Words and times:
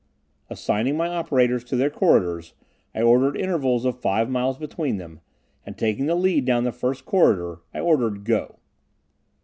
Assigning 0.49 0.97
my 0.97 1.07
operators 1.07 1.63
to 1.65 1.75
their 1.75 1.91
corridors, 1.91 2.55
I 2.95 3.03
ordered 3.03 3.37
intervals 3.37 3.85
of 3.85 3.99
five 4.01 4.31
miles 4.31 4.57
between 4.57 4.97
them, 4.97 5.21
and 5.63 5.77
taking 5.77 6.07
the 6.07 6.15
lead 6.15 6.43
down 6.43 6.63
the 6.63 6.71
first 6.71 7.05
corridor, 7.05 7.59
I 7.71 7.81
ordered 7.81 8.23
"go." 8.23 8.57